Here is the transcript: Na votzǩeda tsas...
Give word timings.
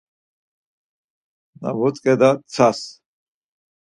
Na 1.61 1.69
votzǩeda 1.77 2.31
tsas... 2.51 2.79